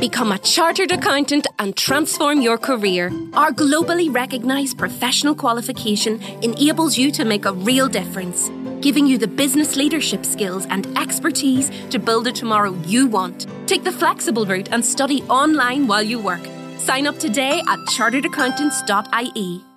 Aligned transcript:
Become 0.00 0.32
a 0.32 0.38
chartered 0.38 0.92
accountant 0.92 1.46
and 1.58 1.76
transform 1.76 2.40
your 2.40 2.56
career. 2.56 3.12
Our 3.34 3.52
globally 3.52 4.12
recognized 4.12 4.78
professional 4.78 5.34
qualification 5.34 6.22
enables 6.42 6.96
you 6.96 7.10
to 7.12 7.26
make 7.26 7.44
a 7.44 7.52
real 7.52 7.86
difference, 7.86 8.48
giving 8.80 9.06
you 9.06 9.18
the 9.18 9.28
business 9.28 9.76
leadership 9.76 10.24
skills 10.24 10.64
and 10.70 10.86
expertise 10.96 11.70
to 11.90 11.98
build 11.98 12.28
a 12.28 12.32
tomorrow 12.32 12.72
you 12.86 13.08
want. 13.08 13.46
Take 13.66 13.84
the 13.84 13.92
flexible 13.92 14.46
route 14.46 14.70
and 14.72 14.82
study 14.82 15.22
online 15.24 15.86
while 15.86 16.02
you 16.02 16.18
work. 16.18 16.46
Sign 16.78 17.06
up 17.06 17.18
today 17.18 17.60
at 17.68 17.78
charteredaccountants.ie. 17.80 19.69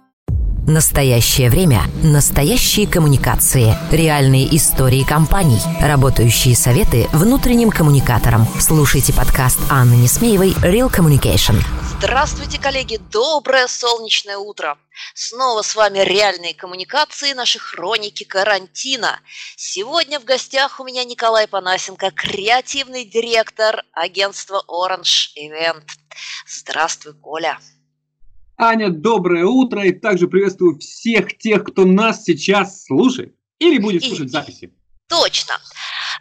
Настоящее 0.67 1.49
время. 1.49 1.83
Настоящие 2.03 2.87
коммуникации. 2.87 3.75
Реальные 3.91 4.55
истории 4.55 5.03
компаний. 5.03 5.59
Работающие 5.81 6.55
советы 6.55 7.09
внутренним 7.11 7.69
коммуникаторам. 7.69 8.47
Слушайте 8.61 9.11
подкаст 9.11 9.59
Анны 9.69 9.95
Несмеевой 9.95 10.51
«Real 10.61 10.89
Communication». 10.89 11.61
Здравствуйте, 11.97 12.59
коллеги! 12.59 12.97
Доброе 13.11 13.67
солнечное 13.67 14.37
утро! 14.37 14.77
Снова 15.13 15.63
с 15.63 15.75
вами 15.75 15.99
реальные 15.99 16.53
коммуникации, 16.53 17.33
наши 17.33 17.59
хроники 17.59 18.23
карантина. 18.23 19.19
Сегодня 19.57 20.17
в 20.21 20.23
гостях 20.23 20.79
у 20.79 20.85
меня 20.85 21.03
Николай 21.03 21.45
Панасенко, 21.45 22.11
креативный 22.11 23.03
директор 23.03 23.83
агентства 23.91 24.63
Orange 24.69 25.27
Event. 25.37 25.83
Здравствуй, 26.47 27.15
Коля! 27.15 27.59
Аня, 28.63 28.89
доброе 28.89 29.43
утро 29.43 29.83
и 29.83 29.91
также 29.91 30.29
приветствую 30.29 30.79
всех 30.79 31.37
тех, 31.37 31.65
кто 31.65 31.83
нас 31.83 32.23
сейчас 32.23 32.85
слушает 32.85 33.35
или 33.59 33.77
будет 33.77 34.05
слушать 34.05 34.27
и, 34.27 34.29
записи. 34.29 34.73
Точно. 35.09 35.55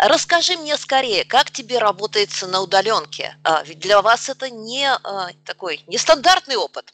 Расскажи 0.01 0.57
мне 0.57 0.77
скорее, 0.77 1.25
как 1.25 1.53
тебе 1.53 1.79
работается 1.79 2.49
на 2.49 2.61
удаленке? 2.61 3.37
А, 3.45 3.63
ведь 3.63 3.79
для 3.79 4.03
вас 4.03 4.29
это 4.29 4.51
не 4.51 4.89
а, 4.89 5.29
такой 5.45 5.83
нестандартный 5.87 6.57
опыт. 6.57 6.93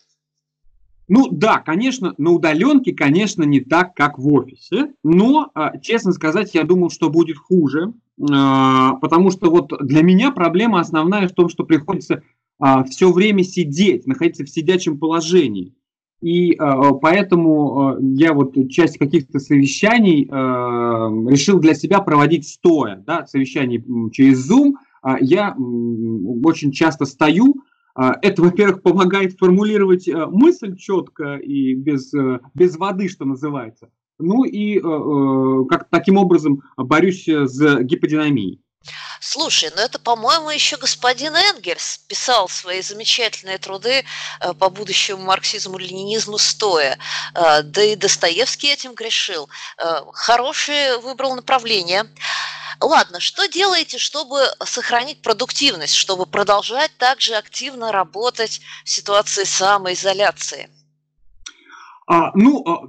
Ну 1.08 1.28
да, 1.30 1.60
конечно, 1.60 2.12
на 2.18 2.32
удаленке, 2.32 2.92
конечно, 2.92 3.42
не 3.42 3.60
так, 3.60 3.94
как 3.94 4.18
в 4.18 4.30
офисе, 4.30 4.92
но, 5.02 5.50
а, 5.54 5.78
честно 5.78 6.12
сказать, 6.12 6.54
я 6.54 6.64
думал, 6.64 6.90
что 6.90 7.08
будет 7.08 7.38
хуже, 7.38 7.94
потому 8.18 9.30
что 9.30 9.48
вот 9.48 9.72
для 9.80 10.02
меня 10.02 10.30
проблема 10.30 10.80
основная 10.80 11.26
в 11.26 11.32
том, 11.32 11.48
что 11.48 11.64
приходится 11.64 12.22
а, 12.58 12.84
все 12.84 13.12
время 13.12 13.44
сидеть, 13.44 14.06
находиться 14.06 14.44
в 14.44 14.50
сидячем 14.50 14.98
положении. 14.98 15.74
И 16.20 16.54
а, 16.54 16.94
поэтому 16.94 17.80
а, 17.80 17.98
я 18.00 18.32
вот 18.32 18.54
часть 18.70 18.98
каких-то 18.98 19.38
совещаний 19.38 20.28
а, 20.30 21.08
решил 21.28 21.60
для 21.60 21.74
себя 21.74 22.00
проводить 22.00 22.48
стоя, 22.48 23.02
да, 23.06 23.26
совещаний 23.26 23.84
через 24.10 24.50
Zoom. 24.50 24.74
А, 25.02 25.18
я 25.20 25.54
очень 25.54 26.72
часто 26.72 27.04
стою. 27.04 27.54
А, 27.94 28.16
это, 28.22 28.42
во-первых, 28.42 28.82
помогает 28.82 29.38
формулировать 29.38 30.08
а, 30.08 30.26
мысль 30.26 30.76
четко 30.76 31.36
и 31.36 31.74
без, 31.74 32.14
а, 32.14 32.40
без 32.54 32.76
воды, 32.76 33.08
что 33.08 33.24
называется. 33.24 33.90
Ну 34.20 34.44
и 34.44 34.78
а, 34.78 35.64
как 35.64 35.88
таким 35.90 36.16
образом 36.16 36.62
борюсь 36.76 37.28
с 37.28 37.82
гиподинамией. 37.82 38.60
Слушай, 39.20 39.70
ну 39.74 39.82
это, 39.82 39.98
по-моему, 39.98 40.50
еще 40.50 40.76
господин 40.76 41.34
Энгельс 41.34 41.98
писал 42.06 42.48
свои 42.48 42.82
замечательные 42.82 43.58
труды 43.58 44.04
э, 44.40 44.54
по 44.54 44.70
будущему 44.70 45.22
марксизму-ленинизму 45.24 46.38
стоя. 46.38 46.98
Э, 47.34 47.62
да 47.62 47.82
и 47.82 47.96
Достоевский 47.96 48.72
этим 48.72 48.94
грешил. 48.94 49.48
Э, 49.78 50.02
хорошее 50.12 50.98
выбрал 50.98 51.34
направление. 51.34 52.06
Ладно, 52.80 53.18
что 53.18 53.48
делаете, 53.48 53.98
чтобы 53.98 54.46
сохранить 54.64 55.20
продуктивность, 55.22 55.94
чтобы 55.94 56.26
продолжать 56.26 56.96
также 56.96 57.34
активно 57.34 57.90
работать 57.90 58.60
в 58.84 58.90
ситуации 58.90 59.44
самоизоляции? 59.44 60.70
А, 62.06 62.30
ну, 62.34 62.64
а, 62.66 62.86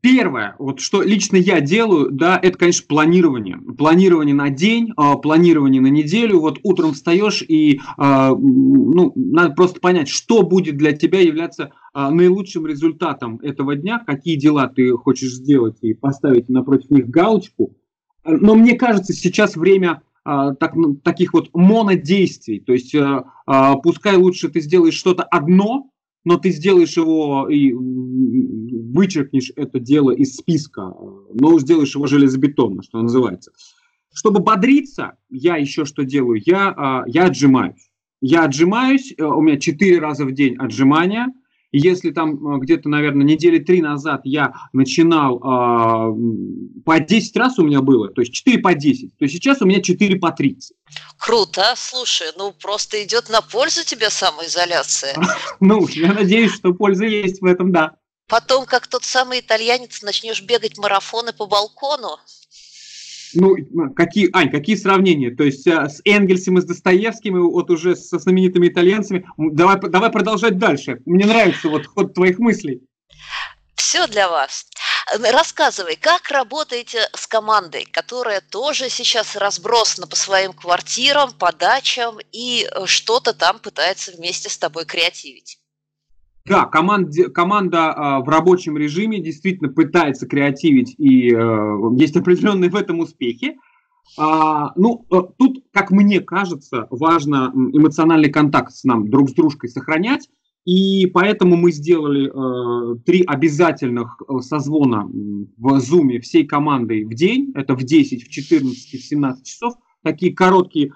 первое, 0.00 0.56
вот 0.58 0.80
что 0.80 1.02
лично 1.02 1.36
я 1.36 1.60
делаю, 1.60 2.10
да, 2.10 2.38
это, 2.40 2.58
конечно, 2.58 2.86
планирование. 2.88 3.56
Планирование 3.56 4.34
на 4.34 4.50
день, 4.50 4.92
а, 4.96 5.16
планирование 5.16 5.80
на 5.80 5.88
неделю. 5.88 6.40
Вот 6.40 6.58
утром 6.62 6.92
встаешь 6.92 7.42
и, 7.46 7.80
а, 7.96 8.34
ну, 8.34 9.12
надо 9.14 9.54
просто 9.54 9.80
понять, 9.80 10.08
что 10.08 10.42
будет 10.42 10.76
для 10.76 10.92
тебя 10.92 11.20
являться 11.20 11.72
а, 11.92 12.10
наилучшим 12.10 12.66
результатом 12.66 13.38
этого 13.42 13.76
дня, 13.76 14.02
какие 14.04 14.36
дела 14.36 14.68
ты 14.68 14.92
хочешь 14.92 15.32
сделать 15.32 15.78
и 15.82 15.94
поставить 15.94 16.48
напротив 16.48 16.90
них 16.90 17.08
галочку. 17.08 17.76
Но 18.24 18.54
мне 18.54 18.74
кажется, 18.74 19.12
сейчас 19.12 19.56
время 19.56 20.02
так, 20.24 20.74
ну, 20.74 20.94
таких 20.96 21.32
вот 21.32 21.48
монодействий. 21.54 22.60
То 22.60 22.74
есть 22.74 22.94
а, 22.94 23.76
пускай 23.76 24.16
лучше 24.16 24.48
ты 24.48 24.60
сделаешь 24.60 24.94
что-то 24.94 25.22
одно, 25.22 25.90
но 26.24 26.36
ты 26.36 26.50
сделаешь 26.50 26.96
его 26.96 27.48
и 27.48 27.72
вычеркнешь 27.72 29.52
это 29.56 29.78
дело 29.78 30.10
из 30.10 30.34
списка, 30.34 30.92
но 31.34 31.58
сделаешь 31.58 31.94
его 31.94 32.06
железобетонно, 32.06 32.82
что 32.82 33.00
называется. 33.00 33.52
Чтобы 34.12 34.40
бодриться, 34.40 35.16
я 35.30 35.56
еще 35.56 35.84
что 35.84 36.04
делаю? 36.04 36.42
Я, 36.44 36.74
а, 36.76 37.04
я 37.06 37.26
отжимаюсь. 37.26 37.90
Я 38.20 38.44
отжимаюсь, 38.44 39.14
э, 39.16 39.22
у 39.22 39.40
меня 39.40 39.58
4 39.58 39.98
раза 40.00 40.24
в 40.24 40.32
день 40.32 40.56
отжимания– 40.56 41.32
если 41.72 42.10
там 42.10 42.46
а, 42.46 42.58
где-то, 42.58 42.88
наверное, 42.88 43.26
недели 43.26 43.58
три 43.58 43.82
назад 43.82 44.22
я 44.24 44.54
начинал 44.72 45.36
э, 45.36 46.80
по 46.84 46.98
10 46.98 47.36
раз 47.36 47.58
у 47.58 47.64
меня 47.64 47.82
было, 47.82 48.08
то 48.08 48.22
есть 48.22 48.32
4 48.32 48.58
по 48.58 48.74
10, 48.74 49.18
то 49.18 49.28
сейчас 49.28 49.60
у 49.60 49.66
меня 49.66 49.82
4 49.82 50.16
по 50.16 50.30
30. 50.30 50.76
Круто, 51.18 51.74
слушай, 51.76 52.28
ну 52.36 52.52
просто 52.52 53.02
идет 53.04 53.28
на 53.28 53.42
пользу 53.42 53.84
тебе 53.84 54.10
самоизоляция. 54.10 55.16
Ну, 55.60 55.86
я 55.88 56.12
надеюсь, 56.12 56.52
что 56.52 56.72
польза 56.72 57.04
есть 57.04 57.40
в 57.40 57.44
этом, 57.44 57.72
да. 57.72 57.96
Потом, 58.28 58.66
как 58.66 58.86
тот 58.86 59.04
самый 59.04 59.40
итальянец, 59.40 60.02
начнешь 60.02 60.42
бегать 60.42 60.78
марафоны 60.78 61.32
по 61.32 61.46
балкону. 61.46 62.18
Ну, 63.34 63.56
какие, 63.94 64.28
Ань, 64.32 64.50
какие 64.50 64.76
сравнения? 64.76 65.34
То 65.34 65.44
есть 65.44 65.66
а, 65.66 65.88
с 65.88 66.00
Энгельсом 66.04 66.58
и 66.58 66.60
с 66.60 66.64
Достоевским, 66.64 67.36
и 67.36 67.40
вот 67.40 67.70
уже 67.70 67.96
со 67.96 68.18
знаменитыми 68.18 68.68
итальянцами. 68.68 69.26
Давай, 69.36 69.78
давай 69.80 70.10
продолжать 70.10 70.58
дальше. 70.58 71.00
Мне 71.06 71.26
нравится 71.26 71.68
вот 71.68 71.86
ход 71.86 72.14
твоих 72.14 72.38
мыслей. 72.38 72.82
Все 73.74 74.06
для 74.06 74.28
вас. 74.28 74.66
Рассказывай, 75.32 75.96
как 75.96 76.30
работаете 76.30 77.08
с 77.14 77.26
командой, 77.26 77.86
которая 77.90 78.42
тоже 78.42 78.90
сейчас 78.90 79.36
разбросана 79.36 80.06
по 80.06 80.16
своим 80.16 80.52
квартирам, 80.52 81.32
по 81.32 81.52
дачам 81.52 82.18
и 82.30 82.68
э, 82.70 82.84
что-то 82.84 83.32
там 83.32 83.58
пытается 83.58 84.12
вместе 84.12 84.50
с 84.50 84.58
тобой 84.58 84.84
креативить? 84.84 85.58
Да, 86.48 86.64
команд, 86.64 87.14
команда 87.34 87.94
э, 87.96 88.24
в 88.24 88.28
рабочем 88.28 88.76
режиме 88.76 89.20
действительно 89.20 89.68
пытается 89.68 90.26
креативить, 90.26 90.94
и 90.98 91.32
э, 91.32 91.78
есть 91.96 92.16
определенные 92.16 92.70
в 92.70 92.76
этом 92.76 93.00
успехи. 93.00 93.56
А, 94.16 94.72
ну, 94.76 95.04
э, 95.10 95.16
тут, 95.36 95.64
как 95.72 95.90
мне 95.90 96.20
кажется, 96.20 96.86
важно 96.90 97.52
эмоциональный 97.54 98.30
контакт 98.30 98.72
с 98.72 98.84
нам 98.84 99.10
друг 99.10 99.28
с 99.28 99.34
дружкой 99.34 99.68
сохранять, 99.68 100.28
и 100.64 101.06
поэтому 101.06 101.56
мы 101.56 101.72
сделали 101.72 102.28
э, 102.28 102.98
три 103.04 103.22
обязательных 103.22 104.20
э, 104.20 104.40
созвона 104.40 105.06
в 105.06 105.78
Zoom 105.78 106.20
всей 106.20 106.46
командой 106.46 107.04
в 107.04 107.14
день, 107.14 107.52
это 107.54 107.74
в 107.74 107.82
10, 107.82 108.24
в 108.24 108.28
14, 108.28 109.00
в 109.00 109.04
17 109.04 109.46
часов, 109.46 109.74
такие 110.02 110.34
короткие 110.34 110.92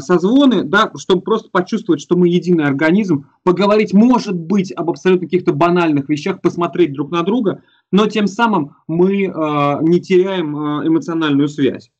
созвоны, 0.00 0.62
да, 0.62 0.90
чтобы 0.96 1.22
просто 1.22 1.50
почувствовать, 1.50 2.00
что 2.00 2.16
мы 2.16 2.28
единый 2.28 2.64
организм, 2.64 3.26
поговорить, 3.42 3.92
может 3.92 4.36
быть, 4.36 4.72
об 4.72 4.90
абсолютно 4.90 5.26
каких-то 5.26 5.52
банальных 5.52 6.08
вещах, 6.08 6.40
посмотреть 6.40 6.92
друг 6.92 7.10
на 7.10 7.22
друга, 7.22 7.62
но 7.90 8.06
тем 8.06 8.26
самым 8.26 8.76
мы 8.86 9.24
э, 9.24 9.30
не 9.82 10.00
теряем 10.00 10.56
э, 10.56 10.88
эмоциональную 10.88 11.48
связь. 11.48 11.90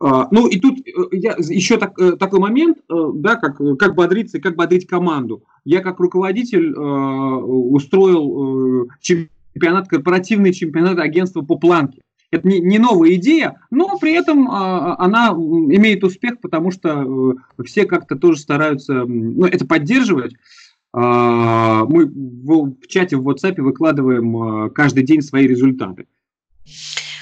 Ну 0.00 0.48
и 0.48 0.58
тут 0.58 0.80
uh, 0.80 1.08
я, 1.12 1.36
еще 1.38 1.78
так, 1.78 1.98
uh, 1.98 2.16
такой 2.16 2.40
момент, 2.40 2.78
да, 2.88 3.36
как, 3.36 3.56
как 3.78 3.94
бодриться 3.94 4.36
и 4.36 4.40
как 4.40 4.56
бодрить 4.56 4.86
команду. 4.86 5.44
Я 5.64 5.80
как 5.80 6.00
руководитель 6.00 6.74
устроил 6.74 8.90
чемпионат, 9.00 9.88
корпоративный 9.88 10.52
чемпионат 10.52 10.98
агентства 10.98 11.42
по 11.42 11.56
планке. 11.56 12.02
Это 12.34 12.48
не, 12.48 12.58
не 12.58 12.78
новая 12.78 13.14
идея, 13.14 13.60
но 13.70 13.96
при 13.98 14.12
этом 14.12 14.50
а, 14.50 14.96
она 14.98 15.28
имеет 15.28 16.02
успех, 16.02 16.40
потому 16.40 16.72
что 16.72 17.36
э, 17.58 17.62
все 17.64 17.84
как-то 17.84 18.16
тоже 18.16 18.40
стараются 18.40 19.04
ну, 19.04 19.46
это 19.46 19.64
поддерживать. 19.64 20.34
А, 20.92 21.84
мы 21.84 22.06
в, 22.06 22.86
чате 22.88 23.16
в 23.16 23.28
WhatsApp 23.28 23.60
выкладываем 23.60 24.36
а, 24.36 24.70
каждый 24.70 25.04
день 25.04 25.22
свои 25.22 25.46
результаты. 25.46 26.06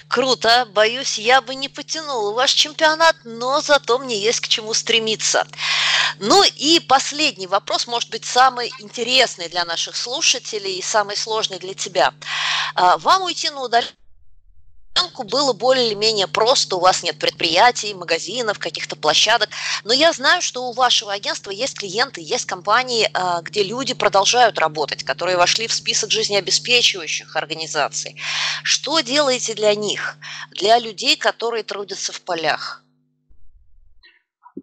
Круто. 0.08 0.66
Боюсь, 0.74 1.18
я 1.18 1.42
бы 1.42 1.54
не 1.54 1.68
потянула 1.68 2.34
ваш 2.34 2.52
чемпионат, 2.52 3.16
но 3.24 3.60
зато 3.60 3.98
мне 3.98 4.18
есть 4.18 4.40
к 4.40 4.48
чему 4.48 4.72
стремиться. 4.72 5.46
Ну 6.20 6.42
и 6.56 6.80
последний 6.80 7.46
вопрос, 7.46 7.86
может 7.86 8.10
быть, 8.10 8.24
самый 8.24 8.70
интересный 8.80 9.48
для 9.48 9.64
наших 9.64 9.96
слушателей 9.96 10.78
и 10.78 10.82
самый 10.82 11.16
сложный 11.16 11.58
для 11.58 11.74
тебя. 11.74 12.14
А, 12.74 12.96
вам 12.96 13.22
уйти 13.22 13.50
на 13.50 13.62
удаленку 13.62 14.01
рынку 14.94 15.24
было 15.24 15.52
более-менее 15.52 16.26
просто, 16.26 16.76
у 16.76 16.80
вас 16.80 17.02
нет 17.02 17.18
предприятий, 17.18 17.94
магазинов, 17.94 18.58
каких-то 18.58 18.96
площадок, 18.96 19.48
но 19.84 19.92
я 19.92 20.12
знаю, 20.12 20.42
что 20.42 20.68
у 20.68 20.72
вашего 20.72 21.12
агентства 21.12 21.50
есть 21.50 21.78
клиенты, 21.78 22.20
есть 22.20 22.46
компании, 22.46 23.08
а, 23.14 23.42
где 23.42 23.62
люди 23.62 23.94
продолжают 23.94 24.58
работать, 24.58 25.02
которые 25.04 25.36
вошли 25.36 25.66
в 25.66 25.72
список 25.72 26.10
жизнеобеспечивающих 26.10 27.36
организаций. 27.36 28.16
Что 28.62 29.00
делаете 29.00 29.54
для 29.54 29.74
них, 29.74 30.16
для 30.50 30.78
людей, 30.78 31.16
которые 31.16 31.62
трудятся 31.62 32.12
в 32.12 32.20
полях? 32.20 32.82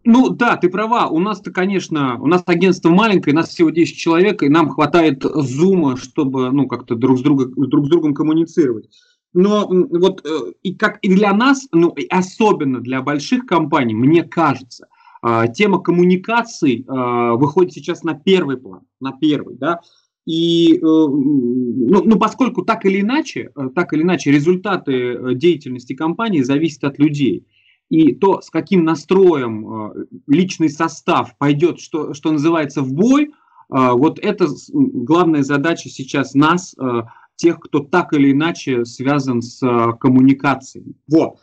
Ну 0.06 0.30
да, 0.30 0.56
ты 0.56 0.70
права. 0.70 1.08
У 1.08 1.20
нас-то, 1.20 1.52
конечно, 1.52 2.20
у 2.22 2.28
нас 2.28 2.44
агентство 2.46 2.90
маленькое, 2.90 3.36
нас 3.36 3.50
всего 3.50 3.70
10 3.70 3.98
человек, 3.98 4.44
и 4.44 4.50
нам 4.50 4.70
хватает 4.70 5.24
зума, 5.24 5.98
чтобы 5.98 6.52
ну, 6.52 6.68
как-то 6.68 6.96
друг 6.96 7.20
с, 7.20 7.22
друга, 7.22 7.46
друг 7.48 7.88
с 7.88 7.90
другом 7.90 8.14
коммуницировать. 8.14 8.90
Но 9.34 9.68
вот 9.70 10.26
э, 10.26 10.54
и 10.64 10.74
как 10.74 10.98
и 11.02 11.14
для 11.14 11.34
нас, 11.34 11.68
ну 11.72 11.90
и 11.90 12.08
особенно 12.08 12.80
для 12.80 13.02
больших 13.02 13.46
компаний, 13.46 13.94
мне 13.94 14.24
кажется, 14.24 14.88
а, 15.22 15.48
тема 15.48 15.80
коммуникаций 15.80 16.86
а, 16.88 17.36
выходит 17.36 17.74
сейчас 17.74 18.04
на 18.04 18.14
первый 18.14 18.58
план, 18.58 18.82
на 19.00 19.12
первый, 19.12 19.56
да. 19.58 19.82
И 20.26 20.76
э, 20.76 20.80
ну, 20.82 22.04
ну, 22.04 22.20
поскольку 22.20 22.64
так 22.64 22.86
или 22.86 23.02
иначе, 23.02 23.52
э, 23.56 23.70
так 23.74 23.94
или 23.94 24.04
иначе 24.04 24.32
результаты 24.32 25.34
деятельности 25.34 25.94
компании 25.94 26.42
зависят 26.42 26.84
от 26.84 27.00
людей. 27.00 27.48
И 27.90 28.14
то, 28.14 28.40
с 28.40 28.52
каким 28.52 28.84
настроем 28.84 29.92
личный 30.28 30.70
состав 30.70 31.36
пойдет, 31.40 31.80
что, 31.80 32.14
что 32.14 32.32
называется, 32.32 32.84
в 32.84 32.94
бой, 32.94 33.32
вот 33.70 34.20
это 34.20 34.46
главная 34.72 35.42
задача 35.42 35.90
сейчас 35.90 36.36
нас, 36.36 36.76
тех, 37.40 37.60
кто 37.60 37.80
так 37.80 38.14
или 38.14 38.32
иначе 38.32 38.86
связан 38.86 39.42
с 39.42 39.64
э, 39.64 39.94
коммуникацией. 40.00 40.96
Вот. 41.08 41.38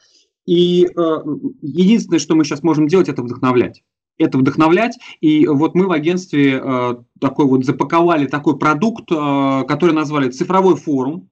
И 0.44 0.84
э, 0.84 1.16
единственное, 1.62 2.18
что 2.18 2.34
мы 2.34 2.44
сейчас 2.44 2.62
можем 2.62 2.86
делать, 2.86 3.08
это 3.08 3.22
вдохновлять. 3.22 3.82
Это 4.18 4.36
вдохновлять. 4.38 4.98
И 5.20 5.46
вот 5.46 5.74
мы 5.74 5.86
в 5.86 5.92
агентстве 5.92 6.60
э, 6.62 6.96
такой 7.18 7.46
вот 7.46 7.64
запаковали 7.64 8.26
такой 8.26 8.58
продукт, 8.58 9.10
э, 9.10 9.64
который 9.66 9.94
назвали 9.94 10.30
цифровой 10.30 10.76
форум. 10.76 11.30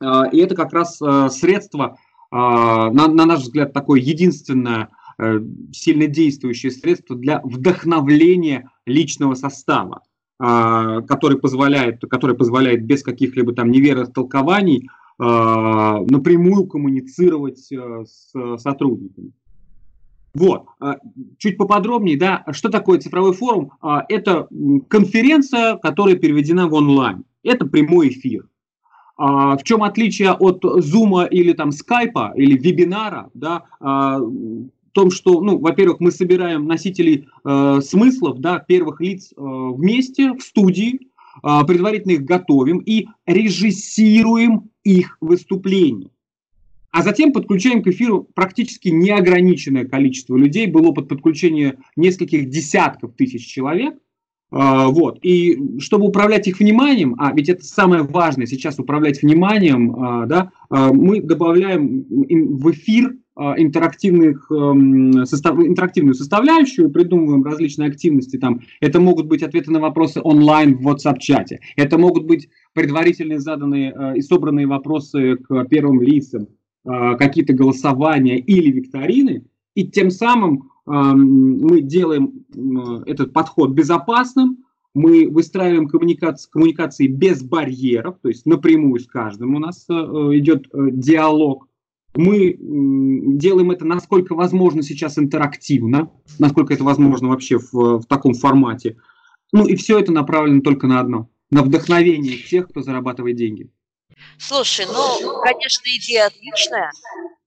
Э, 0.00 0.30
и 0.30 0.38
это 0.38 0.54
как 0.54 0.72
раз 0.72 1.02
э, 1.02 1.28
средство, 1.30 1.98
э, 2.30 2.36
на, 2.36 3.08
на 3.08 3.26
наш 3.26 3.40
взгляд, 3.40 3.72
такое 3.72 4.00
единственное 4.00 4.90
э, 5.18 5.40
сильно 5.72 6.06
действующее 6.06 6.70
средство 6.70 7.16
для 7.16 7.40
вдохновления 7.42 8.70
личного 8.86 9.34
состава. 9.34 10.02
А, 10.38 11.00
который 11.02 11.38
позволяет, 11.38 12.02
который 12.10 12.36
позволяет 12.36 12.84
без 12.84 13.02
каких-либо 13.02 13.54
там 13.54 13.70
неверных 13.70 14.12
толкований 14.12 14.86
а, 15.18 16.00
напрямую 16.00 16.66
коммуницировать 16.66 17.72
э, 17.72 18.04
с 18.04 18.58
сотрудниками. 18.58 19.32
Вот, 20.34 20.66
а, 20.78 20.96
чуть 21.38 21.56
поподробнее, 21.56 22.18
да, 22.18 22.44
что 22.52 22.68
такое 22.68 22.98
цифровой 22.98 23.32
форум? 23.32 23.72
Это 24.10 24.46
конференция, 24.88 25.76
которая 25.78 26.16
переведена 26.16 26.68
в 26.68 26.74
онлайн. 26.74 27.24
Это 27.42 27.64
прямой 27.64 28.10
эфир. 28.10 28.46
В 29.16 29.60
чем 29.64 29.82
отличие 29.82 30.32
от 30.32 30.62
Zoom 30.62 31.26
или 31.30 31.54
там 31.54 31.70
Skype 31.70 32.34
или 32.34 32.58
вебинара, 32.58 33.30
да, 33.32 33.62
том, 34.96 35.10
что, 35.10 35.42
ну, 35.42 35.58
во-первых, 35.58 36.00
мы 36.00 36.10
собираем 36.10 36.66
носителей 36.66 37.28
э, 37.44 37.80
смыслов, 37.84 38.40
да, 38.40 38.58
первых 38.58 39.02
лиц 39.02 39.30
э, 39.30 39.34
вместе 39.36 40.32
в 40.32 40.40
студии, 40.40 41.10
э, 41.44 41.66
предварительно 41.68 42.12
их 42.12 42.24
готовим 42.24 42.78
и 42.78 43.08
режиссируем 43.26 44.70
их 44.84 45.18
выступление. 45.20 46.08
А 46.92 47.02
затем 47.02 47.34
подключаем 47.34 47.82
к 47.82 47.88
эфиру 47.88 48.26
практически 48.34 48.88
неограниченное 48.88 49.84
количество 49.84 50.34
людей. 50.34 50.66
Был 50.66 50.86
опыт 50.86 51.08
подключения 51.08 51.76
нескольких 51.94 52.48
десятков 52.48 53.12
тысяч 53.16 53.46
человек. 53.46 53.96
Э, 54.50 54.86
вот. 54.86 55.18
И 55.20 55.78
чтобы 55.78 56.06
управлять 56.06 56.48
их 56.48 56.58
вниманием, 56.58 57.16
а 57.18 57.34
ведь 57.34 57.50
это 57.50 57.62
самое 57.66 58.02
важное 58.02 58.46
сейчас 58.46 58.78
управлять 58.78 59.20
вниманием, 59.20 59.94
э, 59.94 60.26
да, 60.26 60.52
э, 60.70 60.90
мы 60.90 61.20
добавляем 61.20 62.06
в 62.08 62.70
эфир 62.70 63.14
интерактивных, 63.36 64.50
эм, 64.50 65.26
состав, 65.26 65.58
интерактивную 65.58 66.14
составляющую, 66.14 66.90
придумываем 66.90 67.44
различные 67.44 67.90
активности. 67.90 68.38
Там. 68.38 68.62
Это 68.80 68.98
могут 68.98 69.26
быть 69.26 69.42
ответы 69.42 69.70
на 69.70 69.78
вопросы 69.78 70.20
онлайн 70.24 70.78
в 70.78 70.88
WhatsApp-чате. 70.88 71.58
Это 71.76 71.98
могут 71.98 72.24
быть 72.24 72.48
предварительные 72.72 73.38
заданные 73.38 73.92
э, 73.94 74.16
и 74.16 74.22
собранные 74.22 74.66
вопросы 74.66 75.36
к 75.36 75.64
первым 75.66 76.00
лицам, 76.00 76.48
э, 76.84 77.16
какие-то 77.18 77.52
голосования 77.52 78.38
или 78.38 78.70
викторины. 78.70 79.44
И 79.74 79.86
тем 79.86 80.10
самым 80.10 80.70
эм, 80.86 81.58
мы 81.58 81.82
делаем 81.82 82.46
этот 83.04 83.34
подход 83.34 83.72
безопасным, 83.72 84.64
мы 84.94 85.28
выстраиваем 85.28 85.88
коммуникации, 85.88 86.48
коммуникации 86.50 87.06
без 87.06 87.42
барьеров, 87.42 88.16
то 88.22 88.30
есть 88.30 88.46
напрямую 88.46 89.00
с 89.00 89.06
каждым 89.06 89.54
у 89.56 89.58
нас 89.58 89.84
э, 89.90 89.92
идет 89.92 90.68
диалог 90.72 91.68
мы 92.16 92.56
делаем 92.58 93.70
это 93.70 93.84
насколько 93.84 94.34
возможно 94.34 94.82
сейчас 94.82 95.18
интерактивно, 95.18 96.10
насколько 96.38 96.74
это 96.74 96.84
возможно 96.84 97.28
вообще 97.28 97.58
в, 97.58 98.00
в 98.00 98.06
таком 98.06 98.34
формате. 98.34 98.96
Ну 99.52 99.66
и 99.66 99.76
все 99.76 99.98
это 99.98 100.12
направлено 100.12 100.60
только 100.60 100.86
на 100.86 101.00
одно, 101.00 101.30
на 101.50 101.62
вдохновение 101.62 102.38
тех, 102.38 102.68
кто 102.68 102.82
зарабатывает 102.82 103.36
деньги. 103.36 103.70
Слушай, 104.38 104.86
ну, 104.86 105.40
конечно, 105.42 105.82
идея 105.86 106.26
отличная. 106.26 106.90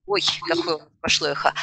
Ой, 0.05 0.21
какое 0.47 0.79
пошло 1.01 1.27
эхо. 1.27 1.53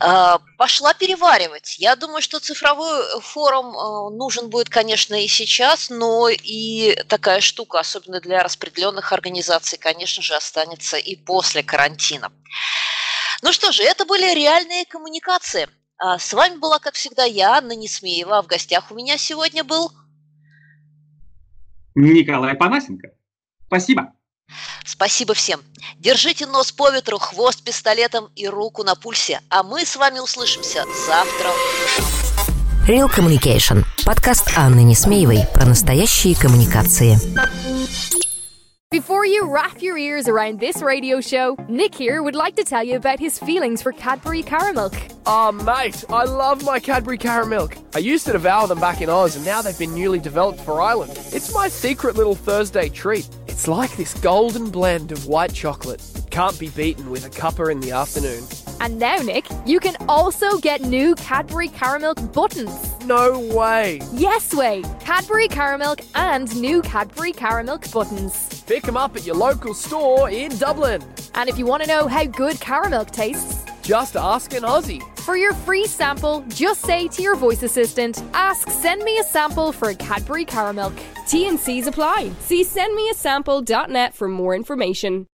А, 0.00 0.38
пошла 0.56 0.94
переваривать. 0.94 1.78
Я 1.78 1.96
думаю, 1.96 2.22
что 2.22 2.38
цифровой 2.38 3.00
э, 3.00 3.20
форум 3.20 3.76
э, 3.76 4.16
нужен 4.16 4.48
будет, 4.48 4.68
конечно, 4.68 5.14
и 5.14 5.28
сейчас, 5.28 5.90
но 5.90 6.28
и 6.28 6.96
такая 7.08 7.40
штука, 7.40 7.80
особенно 7.80 8.20
для 8.20 8.42
распределенных 8.42 9.12
организаций, 9.12 9.78
конечно 9.78 10.22
же, 10.22 10.34
останется 10.34 10.96
и 10.96 11.16
после 11.16 11.62
карантина. 11.62 12.32
Ну 13.42 13.52
что 13.52 13.72
же, 13.72 13.82
это 13.82 14.04
были 14.04 14.34
реальные 14.34 14.84
коммуникации. 14.84 15.68
А, 15.98 16.18
с 16.18 16.32
вами 16.32 16.56
была, 16.58 16.78
как 16.78 16.94
всегда, 16.94 17.24
я, 17.24 17.56
Анна 17.56 17.72
Несмеева. 17.72 18.38
А 18.38 18.42
в 18.42 18.46
гостях 18.46 18.90
у 18.90 18.94
меня 18.94 19.18
сегодня 19.18 19.64
был... 19.64 19.92
Николай 21.94 22.54
Панасенко. 22.54 23.08
Спасибо. 23.66 24.12
Спасибо 24.84 25.34
всем. 25.34 25.62
Держите 25.98 26.46
нос 26.46 26.72
по 26.72 26.90
ветру, 26.90 27.18
хвост 27.18 27.62
пистолетом 27.62 28.30
и 28.34 28.48
руку 28.48 28.82
на 28.84 28.94
пульсе. 28.94 29.40
А 29.48 29.62
мы 29.62 29.84
с 29.84 29.96
вами 29.96 30.18
услышимся 30.18 30.84
завтра. 31.06 31.50
Real 32.86 33.08
Communication. 33.14 33.84
Подкаст 34.06 34.50
Анны 34.56 34.82
Несмеевой 34.82 35.44
про 35.52 35.66
настоящие 35.66 36.34
коммуникации. 36.34 37.18
Before 38.90 39.26
you 39.26 39.46
wrap 39.46 39.82
your 39.82 39.98
ears 39.98 40.26
around 40.26 40.58
this 40.60 40.80
radio 40.80 41.20
show, 41.20 41.54
Nick 41.68 41.94
here 41.94 42.22
would 42.22 42.34
like 42.34 42.56
to 42.56 42.64
tell 42.64 42.82
you 42.82 42.96
about 42.96 43.20
his 43.20 43.38
feelings 43.38 43.82
for 43.82 43.92
Cadbury 43.92 44.42
Caramilk. 44.42 44.94
Oh, 45.26 45.52
mate, 45.52 46.02
I 46.08 46.24
love 46.24 46.64
my 46.64 46.80
Cadbury 46.80 47.18
Caramilk. 47.18 47.76
I 47.94 47.98
used 47.98 48.24
to 48.24 48.32
devour 48.32 48.66
them 48.66 48.80
back 48.80 49.02
in 49.02 49.10
Oz, 49.10 49.36
and 49.36 49.44
now 49.44 49.60
they've 49.60 49.78
been 49.78 49.94
newly 49.94 50.18
developed 50.18 50.60
for 50.60 50.80
Ireland. 50.80 51.12
It's 51.34 51.52
my 51.52 51.68
secret 51.68 52.16
little 52.16 52.34
Thursday 52.34 52.88
treat. 52.88 53.28
It's 53.58 53.66
like 53.66 53.96
this 53.96 54.14
golden 54.14 54.70
blend 54.70 55.10
of 55.10 55.26
white 55.26 55.52
chocolate. 55.52 56.00
It 56.14 56.30
can't 56.30 56.56
be 56.60 56.68
beaten 56.68 57.10
with 57.10 57.26
a 57.26 57.28
cuppa 57.28 57.72
in 57.72 57.80
the 57.80 57.90
afternoon. 57.90 58.44
And 58.80 59.00
now, 59.00 59.16
Nick, 59.16 59.46
you 59.66 59.80
can 59.80 59.96
also 60.08 60.58
get 60.58 60.82
new 60.82 61.16
Cadbury 61.16 61.66
Caramilk 61.66 62.32
buttons. 62.32 62.94
No 63.04 63.40
way. 63.52 64.00
Yes 64.12 64.54
way. 64.54 64.84
Cadbury 65.00 65.48
Caramilk 65.48 66.06
and 66.14 66.54
new 66.60 66.82
Cadbury 66.82 67.32
Caramilk 67.32 67.92
buttons. 67.92 68.62
Pick 68.62 68.84
them 68.84 68.96
up 68.96 69.16
at 69.16 69.26
your 69.26 69.34
local 69.34 69.74
store 69.74 70.30
in 70.30 70.56
Dublin. 70.56 71.02
And 71.34 71.48
if 71.48 71.58
you 71.58 71.66
want 71.66 71.82
to 71.82 71.88
know 71.88 72.06
how 72.06 72.26
good 72.26 72.58
Caramilk 72.58 73.10
tastes, 73.10 73.64
just 73.82 74.14
ask 74.14 74.54
an 74.54 74.62
Aussie. 74.62 75.02
For 75.28 75.36
your 75.36 75.52
free 75.52 75.84
sample, 75.84 76.42
just 76.48 76.80
say 76.80 77.06
to 77.06 77.20
your 77.20 77.36
voice 77.36 77.62
assistant, 77.62 78.22
ask 78.32 78.70
send 78.70 79.02
me 79.02 79.18
a 79.18 79.22
sample 79.22 79.72
for 79.72 79.90
a 79.90 79.94
Cadbury 79.94 80.46
Caramilk. 80.46 80.98
T 81.26 81.46
and 81.46 81.60
C's 81.60 81.86
apply. 81.86 82.30
See 82.40 82.64
sendmeasample.net 82.64 84.14
for 84.14 84.26
more 84.26 84.54
information. 84.54 85.26